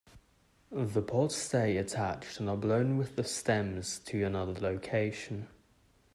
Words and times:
The 0.71 1.03
pods 1.03 1.35
stay 1.35 1.77
attached 1.77 2.39
and 2.39 2.49
are 2.49 2.57
blown 2.57 2.97
with 2.97 3.17
the 3.17 3.23
stems 3.23 3.99
to 4.05 4.23
another 4.23 4.59
location. 4.59 5.47